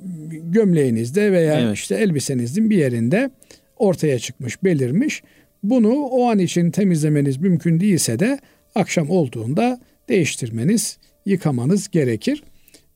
[0.52, 1.76] gömleğinizde veya evet.
[1.76, 3.30] işte elbisenizin bir yerinde
[3.78, 5.24] ortaya çıkmış, belirmiş.
[5.64, 8.40] Bunu o an için temizlemeniz mümkün değilse de
[8.76, 12.44] akşam olduğunda değiştirmeniz, yıkamanız gerekir.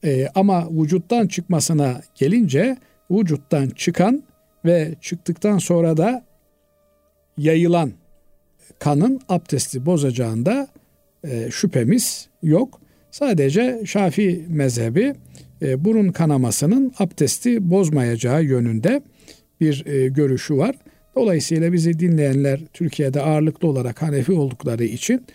[0.03, 2.77] Ee, ama vücuttan çıkmasına gelince
[3.11, 4.23] vücuttan çıkan
[4.65, 6.25] ve çıktıktan sonra da
[7.37, 7.91] yayılan
[8.79, 10.67] kanın abdesti bozacağında
[11.23, 12.81] e, şüphemiz yok.
[13.11, 15.13] Sadece Şafii mezhebi
[15.61, 19.01] e, burun kanamasının abdesti bozmayacağı yönünde
[19.61, 20.75] bir e, görüşü var.
[21.15, 25.25] Dolayısıyla bizi dinleyenler Türkiye'de ağırlıklı olarak Hanefi oldukları için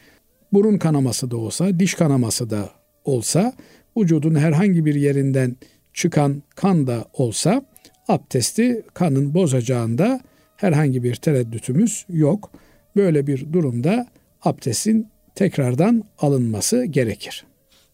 [0.52, 2.70] burun kanaması da olsa, diş kanaması da
[3.08, 3.52] olsa,
[3.96, 5.56] vücudun herhangi bir yerinden
[5.94, 7.62] çıkan kan da olsa
[8.08, 10.20] abdesti kanın bozacağında
[10.56, 12.50] herhangi bir tereddütümüz yok.
[12.96, 14.06] Böyle bir durumda
[14.42, 17.46] abdestin tekrardan alınması gerekir.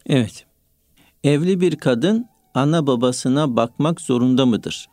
[0.06, 0.44] Evet.
[1.24, 4.88] Evli bir kadın ana babasına bakmak zorunda mıdır?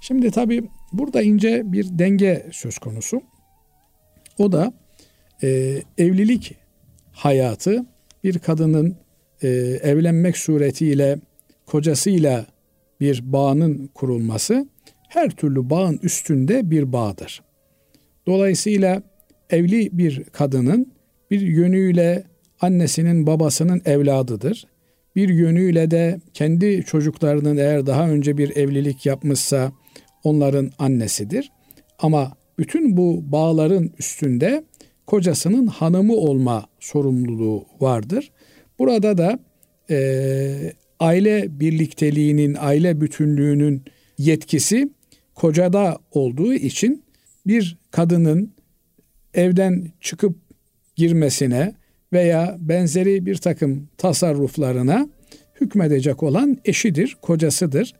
[0.00, 3.22] Şimdi tabii burada ince bir denge söz konusu.
[4.38, 4.72] O da
[5.42, 6.54] e, evlilik
[7.12, 7.86] hayatı
[8.24, 8.96] bir kadının
[9.44, 9.48] e,
[9.82, 11.18] evlenmek suretiyle
[11.66, 12.46] kocasıyla
[13.00, 14.66] bir bağının kurulması
[15.08, 17.42] her türlü bağın üstünde bir bağdır.
[18.26, 19.02] Dolayısıyla
[19.50, 20.92] evli bir kadının
[21.30, 22.24] bir yönüyle
[22.60, 24.66] annesinin babasının evladıdır.
[25.16, 29.72] Bir yönüyle de kendi çocuklarının eğer daha önce bir evlilik yapmışsa
[30.24, 31.52] onların annesidir.
[31.98, 34.64] Ama bütün bu bağların üstünde
[35.06, 38.30] kocasının hanımı olma sorumluluğu vardır.
[38.78, 39.38] Burada da
[39.90, 43.82] e, aile birlikteliğinin, aile bütünlüğünün
[44.18, 44.88] yetkisi
[45.34, 47.02] kocada olduğu için
[47.46, 48.52] bir kadının
[49.34, 50.36] evden çıkıp
[50.96, 51.74] girmesine
[52.12, 55.08] veya benzeri bir takım tasarruflarına
[55.60, 57.94] hükmedecek olan eşidir, kocasıdır.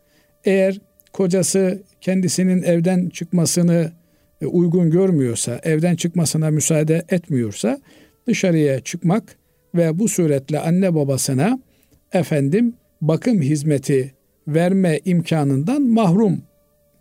[0.44, 0.80] Eğer
[1.12, 3.92] kocası kendisinin evden çıkmasını
[4.40, 7.80] e, uygun görmüyorsa, evden çıkmasına müsaade etmiyorsa
[8.26, 9.36] dışarıya çıkmak
[9.74, 11.58] ve bu suretle anne babasına
[12.12, 14.14] efendim bakım hizmeti
[14.48, 16.42] verme imkanından mahrum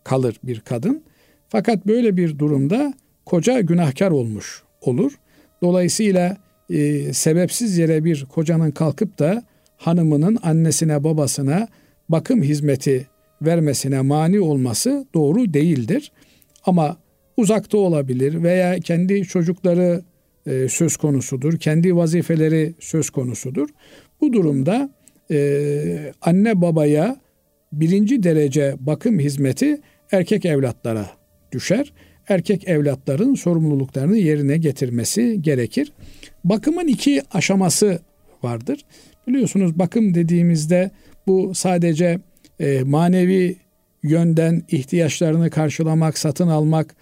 [0.04, 1.04] kalır bir kadın.
[1.50, 2.94] Fakat böyle bir durumda
[3.26, 5.20] koca günahkar olmuş olur.
[5.62, 6.38] Dolayısıyla
[6.70, 9.44] e, sebepsiz yere bir kocanın kalkıp da
[9.78, 11.68] hanımının annesine babasına
[12.10, 13.08] bakım hizmeti
[13.42, 16.12] vermesine mani olması doğru değildir.
[16.66, 16.98] Ama
[17.38, 20.02] uzakta olabilir veya kendi çocukları
[20.48, 23.70] e, söz konusudur, kendi vazifeleri söz konusudur.
[24.22, 24.90] Bu durumda
[25.32, 27.18] e, anne babaya
[27.72, 31.10] birinci derece bakım hizmeti erkek evlatlara
[31.52, 31.94] düşer.
[32.28, 35.92] Erkek evlatların sorumluluklarını yerine getirmesi gerekir.
[36.44, 38.00] Bakımın iki aşaması
[38.44, 38.86] vardır.
[39.28, 40.92] Biliyorsunuz bakım dediğimizde
[41.28, 42.20] bu sadece
[42.60, 43.56] e, manevi
[44.04, 46.96] yönden ihtiyaçlarını karşılamak, satın almak,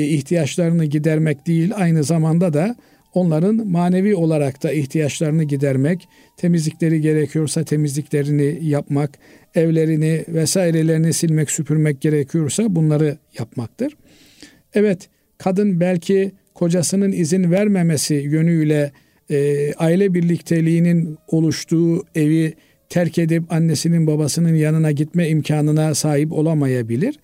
[0.00, 2.76] ihtiyaçlarını gidermek değil, aynı zamanda da
[3.14, 9.18] onların manevi olarak da ihtiyaçlarını gidermek, temizlikleri gerekiyorsa temizliklerini yapmak,
[9.54, 13.96] evlerini vesairelerini silmek, süpürmek gerekiyorsa bunları yapmaktır.
[14.74, 18.92] Evet, kadın belki kocasının izin vermemesi yönüyle
[19.30, 22.54] e, aile birlikteliğinin oluştuğu evi
[22.88, 27.18] terk edip annesinin babasının yanına gitme imkanına sahip olamayabilir.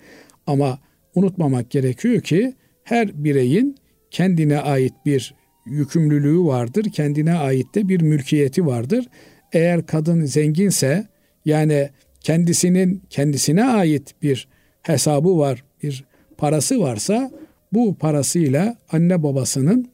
[0.47, 0.79] Ama
[1.15, 2.53] unutmamak gerekiyor ki
[2.91, 3.75] her bireyin
[4.11, 6.85] kendine ait bir yükümlülüğü vardır.
[6.93, 9.05] Kendine ait de bir mülkiyeti vardır.
[9.53, 11.07] Eğer kadın zenginse
[11.45, 14.47] yani kendisinin kendisine ait bir
[14.81, 16.05] hesabı var, bir
[16.37, 17.31] parası varsa
[17.73, 19.89] bu parasıyla anne babasının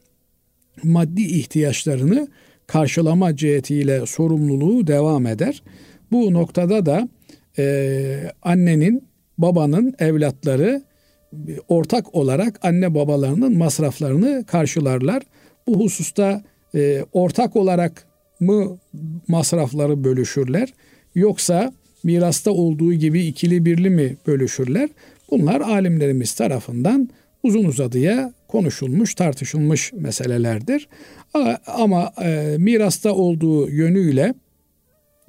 [0.82, 2.28] maddi ihtiyaçlarını
[2.66, 5.62] karşılama cihetiyle sorumluluğu devam eder.
[6.12, 7.08] Bu noktada da
[7.58, 9.08] e, annenin,
[9.38, 10.87] babanın evlatları
[11.68, 15.22] ortak olarak anne babalarının masraflarını karşılarlar.
[15.66, 16.42] Bu hususta
[16.74, 18.06] e, ortak olarak
[18.40, 18.78] mı
[19.28, 20.74] masrafları bölüşürler
[21.14, 24.88] yoksa mirasta olduğu gibi ikili birli mi bölüşürler?
[25.30, 27.08] Bunlar alimlerimiz tarafından
[27.42, 30.88] uzun uzadıya konuşulmuş, tartışılmış meselelerdir.
[31.66, 34.34] Ama e, mirasta olduğu yönüyle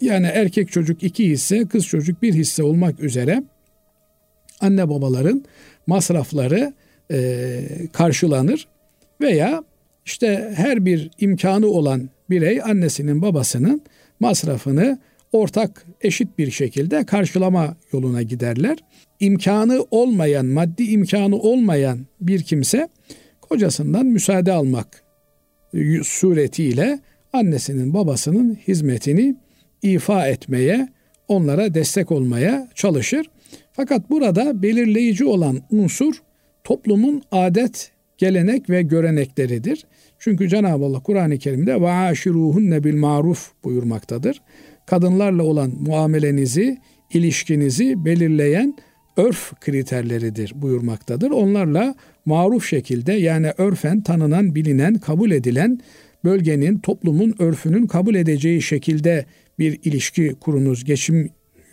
[0.01, 3.43] yani erkek çocuk iki hisse, kız çocuk bir hisse olmak üzere
[4.61, 5.43] anne babaların
[5.87, 6.73] masrafları
[7.11, 7.61] e,
[7.93, 8.67] karşılanır
[9.21, 9.63] veya
[10.05, 13.81] işte her bir imkanı olan birey annesinin babasının
[14.19, 14.99] masrafını
[15.31, 18.77] ortak eşit bir şekilde karşılama yoluna giderler.
[19.19, 22.89] İmkanı olmayan, maddi imkanı olmayan bir kimse
[23.41, 25.03] kocasından müsaade almak
[26.03, 26.99] suretiyle
[27.33, 29.35] annesinin babasının hizmetini
[29.81, 30.89] ifa etmeye,
[31.27, 33.25] onlara destek olmaya çalışır.
[33.71, 36.21] Fakat burada belirleyici olan unsur
[36.63, 39.85] toplumun adet, gelenek ve görenekleridir.
[40.19, 44.41] Çünkü Cenab-ı Allah Kur'an-ı Kerim'de ve aşiruhunne bil maruf buyurmaktadır.
[44.85, 46.77] Kadınlarla olan muamelenizi,
[47.13, 48.75] ilişkinizi belirleyen
[49.17, 51.31] örf kriterleridir buyurmaktadır.
[51.31, 55.79] Onlarla maruf şekilde yani örfen tanınan, bilinen, kabul edilen
[56.23, 59.25] bölgenin, toplumun örfünün kabul edeceği şekilde
[59.59, 61.29] bir ilişki kurunuz, geçim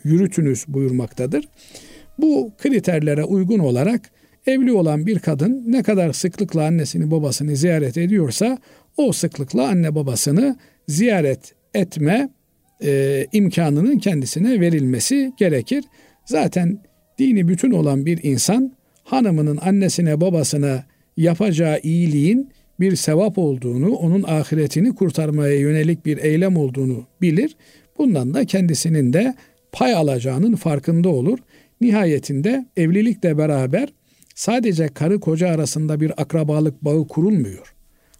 [0.07, 1.49] yürütünüz buyurmaktadır.
[2.19, 4.11] Bu kriterlere uygun olarak
[4.47, 8.59] evli olan bir kadın ne kadar sıklıkla annesini babasını ziyaret ediyorsa
[8.97, 10.57] o sıklıkla anne babasını
[10.89, 12.29] ziyaret etme
[12.85, 15.85] e, imkanının kendisine verilmesi gerekir.
[16.25, 16.79] Zaten
[17.19, 18.73] dini bütün olan bir insan
[19.05, 20.85] hanımının annesine babasına
[21.17, 27.57] yapacağı iyiliğin bir sevap olduğunu, onun ahiretini kurtarmaya yönelik bir eylem olduğunu bilir.
[27.99, 29.35] Bundan da kendisinin de
[29.77, 31.39] pay alacağının farkında olur.
[31.81, 33.89] Nihayetinde evlilikle beraber
[34.35, 37.75] sadece karı koca arasında bir akrabalık bağı kurulmuyor.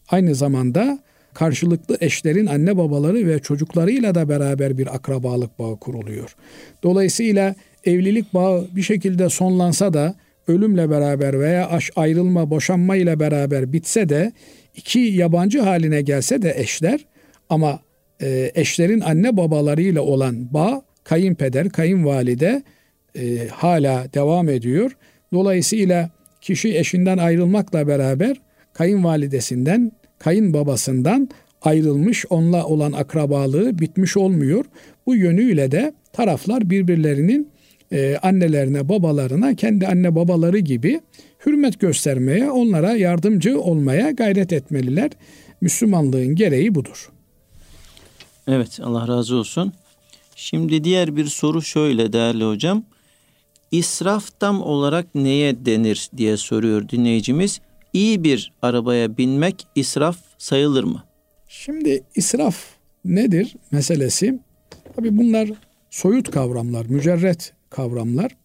[0.09, 0.99] Aynı zamanda
[1.35, 6.37] karşılıklı eşlerin anne babaları ve çocuklarıyla da beraber bir akrabalık bağı kuruluyor.
[6.83, 10.15] Dolayısıyla evlilik bağı bir şekilde sonlansa da
[10.49, 14.33] ölümle beraber veya ayrılma, boşanma ile beraber bitse de
[14.75, 17.05] iki yabancı haline gelse de eşler
[17.51, 17.81] ama
[18.23, 22.63] e, eşlerin anne babalarıyla olan bağ kayınpeder, kayınvalide
[23.19, 24.97] e, hala devam ediyor.
[25.33, 28.37] Dolayısıyla kişi eşinden ayrılmakla beraber
[28.73, 31.29] kayınvalidesinden, kayınbabasından
[31.63, 34.65] ayrılmış, onunla olan akrabalığı bitmiş olmuyor.
[35.07, 37.51] Bu yönüyle de taraflar birbirlerinin
[37.93, 41.01] e, annelerine, babalarına kendi anne babaları gibi
[41.47, 45.11] hürmet göstermeye, onlara yardımcı olmaya gayret etmeliler.
[45.61, 47.11] Müslümanlığın gereği budur.
[48.49, 49.73] Evet, Allah razı olsun.
[50.39, 52.85] Şimdi diğer bir soru şöyle değerli hocam.
[53.71, 57.61] İsraf tam olarak neye denir diye soruyor dinleyicimiz.
[57.93, 61.05] İyi bir arabaya binmek israf sayılır mı?
[61.49, 62.57] Şimdi israf
[63.05, 64.39] nedir meselesi?
[64.97, 65.51] Tabi bunlar
[65.91, 68.37] soyut kavramlar, mücerret kavramlar.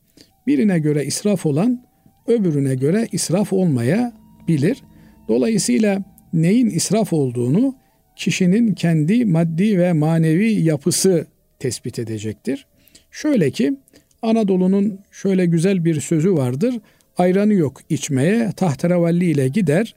[0.47, 1.85] Birine göre israf olan
[2.27, 4.13] öbürüne göre israf olmaya
[4.47, 4.83] bilir.
[5.27, 7.75] Dolayısıyla neyin israf olduğunu
[8.15, 11.27] kişinin kendi maddi ve manevi yapısı
[11.61, 12.65] tespit edecektir.
[13.11, 13.73] Şöyle ki
[14.21, 16.75] Anadolu'nun şöyle güzel bir sözü vardır.
[17.17, 19.95] Ayranı yok içmeye, tahterevalli ile gider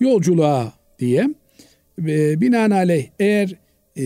[0.00, 1.28] yolculuğa diye.
[2.08, 3.54] E, binaenaleyh eğer
[3.96, 4.04] e,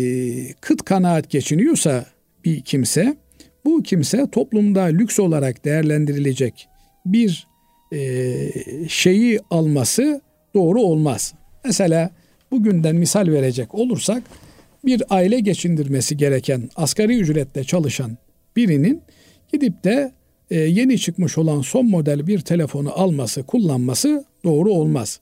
[0.61, 2.07] kıt kanaat geçiniyorsa
[2.45, 3.17] bir kimse,
[3.65, 6.69] bu kimse toplumda lüks olarak değerlendirilecek
[7.07, 7.47] bir
[7.93, 7.99] e,
[8.89, 10.21] şeyi alması
[10.55, 11.35] doğru olmaz.
[11.65, 12.11] Mesela
[12.51, 14.23] bugünden misal verecek olursak
[14.87, 18.19] bir aile geçindirmesi gereken asgari ücretle çalışan
[18.57, 19.03] birinin
[19.53, 20.13] gidip de
[20.51, 25.21] e, yeni çıkmış olan son model bir telefonu alması, kullanması doğru olmaz.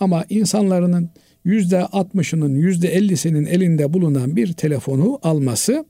[0.00, 1.10] Ama insanların
[1.44, 5.84] yüzde 60'ının yüzde 50'sinin elinde bulunan bir telefonu alması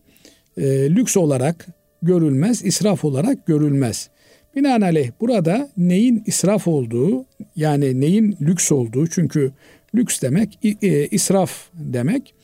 [0.57, 1.67] e, lüks olarak
[2.03, 4.09] görülmez, israf olarak görülmez.
[4.57, 7.25] Binaenaleyh burada neyin israf olduğu
[7.57, 9.53] yani neyin lüks olduğu çünkü
[9.95, 12.35] lüks demek e, israf demek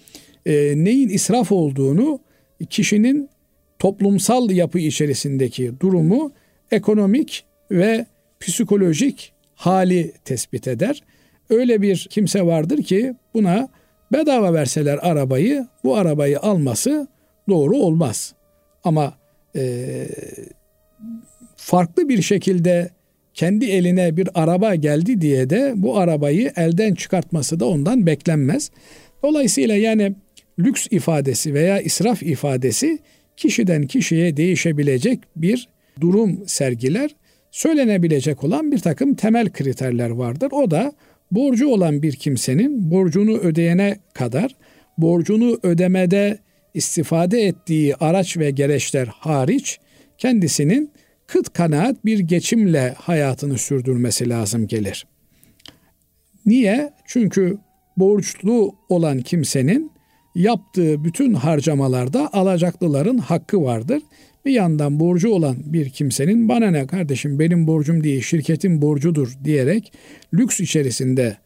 [0.49, 2.21] e, neyin israf olduğunu
[2.71, 3.29] kişinin
[3.79, 6.33] toplumsal yapı içerisindeki durumu
[6.71, 8.07] ekonomik ve
[8.41, 11.03] psikolojik hali tespit eder.
[11.51, 13.69] Öyle bir kimse vardır ki buna
[14.13, 17.09] bedava verseler arabayı bu arabayı alması
[17.49, 18.35] doğru olmaz.
[18.85, 19.15] Ama
[19.57, 20.07] e,
[21.57, 22.91] farklı bir şekilde
[23.35, 28.71] kendi eline bir araba geldi diye de bu arabayı elden çıkartması da ondan beklenmez.
[29.23, 30.15] Dolayısıyla yani
[30.59, 32.99] lüks ifadesi veya israf ifadesi
[33.37, 35.69] kişiden kişiye değişebilecek bir
[36.01, 37.17] durum sergiler.
[37.51, 40.49] Söylenebilecek olan bir takım temel kriterler vardır.
[40.53, 40.93] O da
[41.31, 44.57] borcu olan bir kimsenin borcunu ödeyene kadar
[44.99, 46.39] borcunu ödemede
[46.75, 49.79] istifade ettiği araç ve gereçler hariç
[50.19, 50.91] kendisinin
[51.27, 55.07] kıt kanaat bir geçimle hayatını sürdürmesi lazım gelir.
[56.47, 56.93] Niye?
[57.07, 57.59] Çünkü
[57.97, 59.91] borçlu olan kimsenin
[60.39, 64.03] yaptığı bütün harcamalarda alacaklıların hakkı vardır.
[64.45, 69.93] Bir yandan borcu olan bir kimsenin bana ne kardeşim benim borcum değil şirketin borcudur diyerek
[70.35, 71.37] lüks içerisinde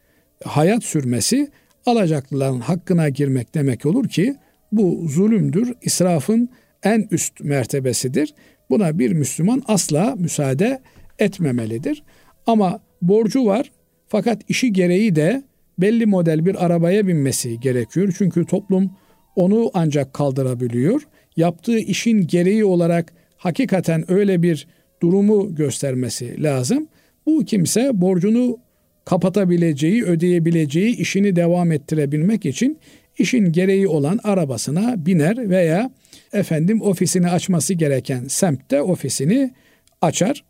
[0.45, 1.51] hayat sürmesi
[1.87, 4.35] alacaklıların hakkına girmek demek olur ki
[4.73, 6.49] bu zulümdür, israfın
[6.83, 8.35] en üst mertebesidir.
[8.71, 10.83] Buna bir Müslüman asla müsaade
[11.19, 12.03] etmemelidir.
[12.47, 13.73] Ama borcu var
[14.09, 15.43] fakat işi gereği de
[15.79, 18.15] belli model bir arabaya binmesi gerekiyor.
[18.19, 18.91] Çünkü toplum
[19.37, 21.03] onu ancak kaldırabiliyor.
[21.37, 24.67] Yaptığı işin gereği olarak hakikaten öyle bir
[25.03, 26.89] durumu göstermesi lazım.
[27.27, 28.59] Bu kimse borcunu
[29.05, 32.79] kapatabileceği, ödeyebileceği işini devam ettirebilmek için
[33.19, 35.91] işin gereği olan arabasına biner veya
[36.33, 39.55] efendim ofisini açması gereken semtte ofisini
[40.01, 40.45] açar.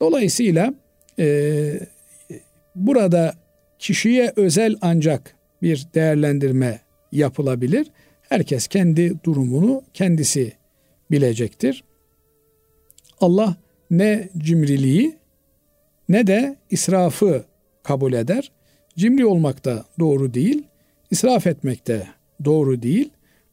[0.00, 0.74] Dolayısıyla
[1.18, 1.72] e,
[2.74, 3.34] burada
[3.80, 6.80] kişiye özel ancak bir değerlendirme
[7.12, 7.86] yapılabilir.
[8.28, 10.52] Herkes kendi durumunu kendisi
[11.10, 11.84] bilecektir.
[13.20, 13.56] Allah
[13.90, 15.16] ne cimriliği
[16.08, 17.44] ne de israfı
[17.82, 18.52] kabul eder.
[18.96, 20.62] Cimri olmak da doğru değil,
[21.10, 22.06] israf etmek de
[22.44, 23.10] doğru değil.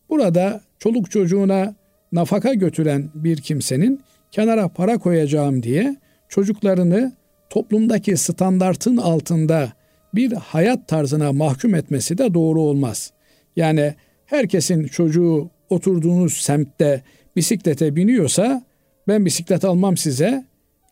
[0.10, 1.76] Burada çoluk çocuğuna
[2.12, 4.02] nafaka götüren bir kimsenin
[4.32, 5.96] kenara para koyacağım diye
[6.30, 7.14] çocuklarını
[7.50, 9.74] toplumdaki standartın altında
[10.16, 13.12] bir hayat tarzına mahkum etmesi de doğru olmaz.
[13.56, 13.94] Yani
[14.26, 17.02] herkesin çocuğu oturduğunuz semtte
[17.36, 18.64] bisiklete biniyorsa
[19.08, 20.46] ben bisiklet almam size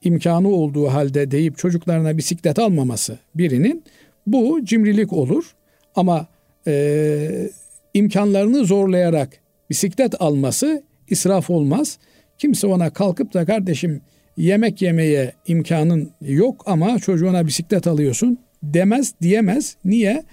[0.03, 3.84] imkanı olduğu halde deyip çocuklarına bisiklet almaması birinin
[4.28, 5.55] bu cimrilik olur.
[5.95, 6.28] Ama
[6.68, 7.49] e,
[7.93, 9.30] imkanlarını zorlayarak
[9.70, 11.97] bisiklet alması israf olmaz.
[12.38, 14.01] Kimse ona kalkıp da kardeşim
[14.38, 18.39] yemek yemeye imkanın yok ama çocuğuna bisiklet alıyorsun
[18.74, 19.76] demez diyemez.
[19.86, 20.24] Niye?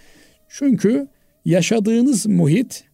[0.48, 1.08] Çünkü
[1.44, 2.84] yaşadığınız muhit,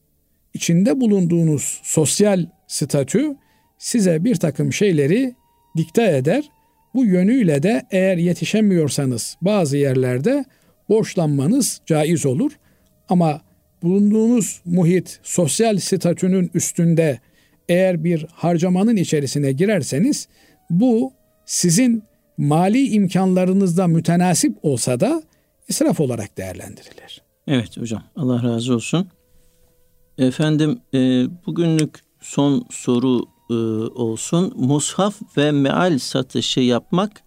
[0.54, 3.36] içinde bulunduğunuz sosyal statü
[3.78, 5.34] size bir takım şeyleri
[5.76, 6.50] dikte eder.
[6.94, 10.44] Bu yönüyle de eğer yetişemiyorsanız bazı yerlerde
[10.88, 12.52] borçlanmanız caiz olur.
[13.08, 13.40] Ama
[13.82, 17.18] bulunduğunuz muhit sosyal statünün üstünde
[17.68, 20.28] eğer bir harcamanın içerisine girerseniz
[20.70, 21.12] bu
[21.46, 22.02] sizin
[22.38, 25.22] mali imkanlarınızda mütenasip olsa da
[25.68, 27.22] israf olarak değerlendirilir.
[27.46, 29.08] Evet hocam Allah razı olsun.
[30.18, 30.98] Efendim e,
[31.46, 33.54] bugünlük son soru e,
[34.00, 34.52] olsun.
[34.56, 37.22] Mushaf ve meal satışı yapmak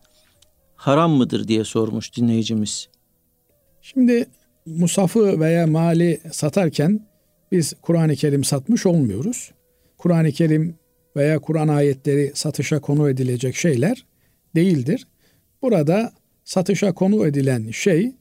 [0.75, 2.89] haram mıdır diye sormuş dinleyicimiz.
[3.81, 4.25] Şimdi
[4.65, 7.07] musafı veya mali satarken
[7.51, 9.51] biz Kur'an-ı Kerim satmış olmuyoruz.
[9.97, 10.75] Kur'an-ı Kerim
[11.15, 14.05] veya Kur'an ayetleri satışa konu edilecek şeyler
[14.55, 15.07] değildir.
[15.61, 16.13] Burada
[16.43, 18.11] satışa konu edilen şey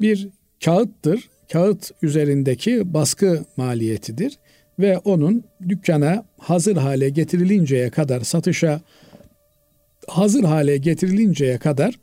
[0.00, 0.28] bir
[0.64, 1.28] kağıttır.
[1.52, 4.38] Kağıt üzerindeki baskı maliyetidir
[4.78, 8.80] ve onun dükkana hazır hale getirilinceye kadar satışa
[10.08, 11.98] hazır hale getirilinceye kadar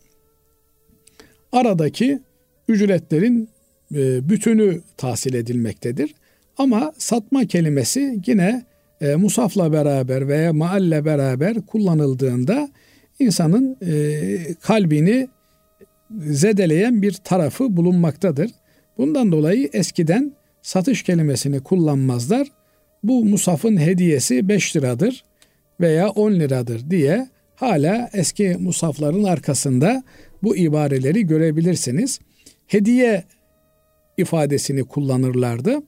[1.52, 2.20] aradaki
[2.68, 3.50] ücretlerin
[3.96, 6.16] e, bütünü tahsil edilmektedir.
[6.58, 8.66] Ama satma kelimesi yine
[9.02, 12.70] e, musafla beraber veya maalle beraber kullanıldığında
[13.20, 15.28] insanın e, kalbini
[16.20, 18.52] zedeleyen bir tarafı bulunmaktadır.
[18.98, 22.48] Bundan dolayı eskiden satış kelimesini kullanmazlar.
[23.04, 25.24] Bu musafın hediyesi 5 liradır
[25.82, 30.04] veya 10 liradır diye hala eski musafların arkasında
[30.44, 32.20] bu ibareleri görebilirsiniz.
[32.68, 33.24] Hediye
[34.18, 35.80] ifadesini kullanırlardı.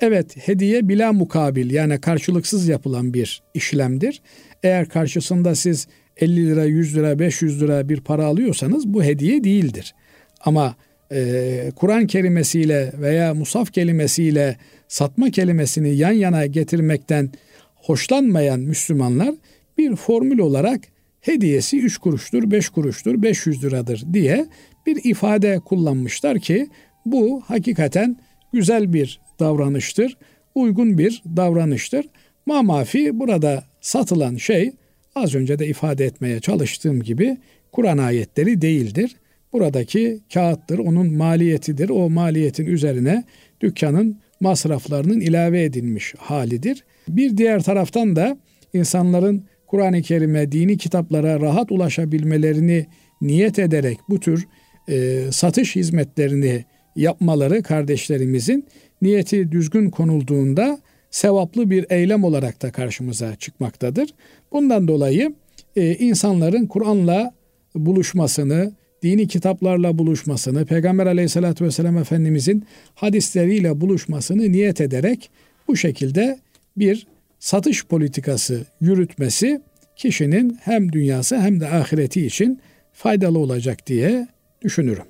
[0.00, 4.22] Evet hediye bila mukabil yani karşılıksız yapılan bir işlemdir.
[4.62, 5.88] Eğer karşısında siz
[6.20, 9.94] 50 lira, 100 lira, 500 lira bir para alıyorsanız bu hediye değildir.
[10.40, 10.76] Ama
[11.12, 14.56] e, Kur'an kelimesiyle veya musaf kelimesiyle
[14.88, 17.30] satma kelimesini yan yana getirmekten
[17.74, 19.34] hoşlanmayan Müslümanlar
[19.78, 20.80] bir formül olarak
[21.20, 24.46] hediyesi 3 kuruştur, 5 kuruştur, 500 liradır diye
[24.86, 26.68] bir ifade kullanmışlar ki
[27.06, 28.16] bu hakikaten
[28.52, 30.16] güzel bir davranıştır,
[30.54, 32.06] uygun bir davranıştır.
[32.46, 34.72] Mamafi burada satılan şey
[35.18, 37.36] az önce de ifade etmeye çalıştığım gibi
[37.72, 39.16] Kur'an ayetleri değildir.
[39.52, 41.88] Buradaki kağıttır, onun maliyetidir.
[41.88, 43.24] O maliyetin üzerine
[43.60, 46.84] dükkanın masraflarının ilave edilmiş halidir.
[47.08, 48.38] Bir diğer taraftan da
[48.72, 52.86] insanların Kur'an-ı Kerim'e, dini kitaplara rahat ulaşabilmelerini
[53.20, 54.48] niyet ederek bu tür
[54.88, 56.64] e, satış hizmetlerini
[56.96, 58.66] yapmaları kardeşlerimizin
[59.02, 60.78] niyeti düzgün konulduğunda
[61.10, 64.08] sevaplı bir eylem olarak da karşımıza çıkmaktadır.
[64.52, 65.34] Bundan dolayı
[65.76, 67.32] e, insanların Kur'an'la
[67.74, 75.30] buluşmasını, dini kitaplarla buluşmasını, Peygamber aleyhissalatü vesselam Efendimizin hadisleriyle buluşmasını niyet ederek
[75.68, 76.38] bu şekilde
[76.76, 77.06] bir
[77.38, 79.60] satış politikası yürütmesi
[79.96, 82.60] kişinin hem dünyası hem de ahireti için
[82.92, 84.28] faydalı olacak diye
[84.62, 85.04] düşünürüm.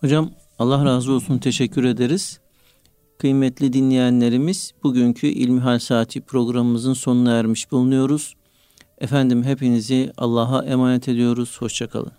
[0.00, 2.40] Hocam Allah razı olsun teşekkür ederiz.
[3.20, 8.34] Kıymetli dinleyenlerimiz bugünkü İlmihal Saati programımızın sonuna ermiş bulunuyoruz.
[8.98, 11.56] Efendim hepinizi Allah'a emanet ediyoruz.
[11.60, 12.12] Hoşçakalın.